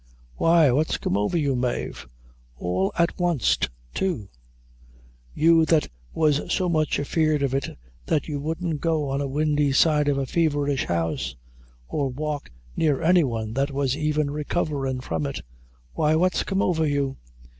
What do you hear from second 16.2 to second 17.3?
come over you?"